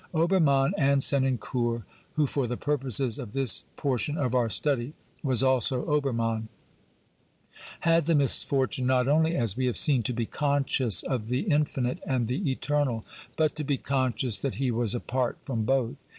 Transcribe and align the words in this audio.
Obermann 0.15 0.73
and 0.79 1.03
Senancour, 1.03 1.83
who 2.13 2.25
for 2.25 2.47
the 2.47 2.57
purposes 2.57 3.19
of 3.19 3.33
this 3.33 3.65
por 3.77 3.99
tion 3.99 4.17
of 4.17 4.33
our 4.33 4.49
study 4.49 4.93
was 5.21 5.43
also 5.43 5.85
Obermann, 5.85 6.47
had 7.81 8.05
the 8.05 8.15
misfortune, 8.15 8.87
not 8.87 9.07
only, 9.07 9.35
as 9.35 9.55
we 9.55 9.67
have 9.67 9.77
seen, 9.77 10.01
to 10.01 10.11
be 10.11 10.25
conscious 10.25 11.03
of 11.03 11.27
the 11.27 11.41
infinite 11.41 11.99
and 12.07 12.25
the 12.27 12.49
eternal, 12.51 13.05
but 13.37 13.55
to 13.55 13.63
be 13.63 13.77
conscious 13.77 14.39
that 14.39 14.55
he 14.55 14.71
was 14.71 14.95
apart 14.95 15.37
from 15.43 15.65
both. 15.65 15.97